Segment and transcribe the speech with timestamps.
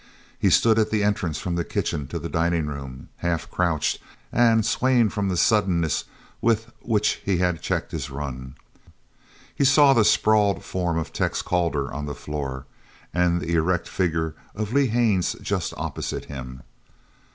[0.39, 3.99] He stood at the entrance from the kitchen to the dining room half crouched,
[4.31, 6.05] and swaying from the suddenness
[6.41, 8.55] with which he had checked his run.
[9.53, 12.65] He saw the sprawled form of Tex Calder on the floor
[13.13, 16.63] and the erect figure of Lee Haines just opposite him.